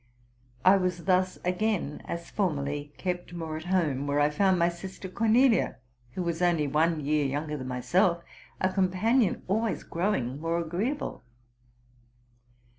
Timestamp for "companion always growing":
8.73-10.41